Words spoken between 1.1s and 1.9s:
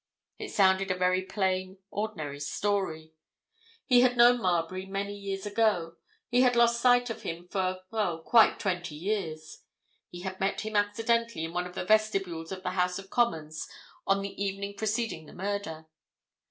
plain,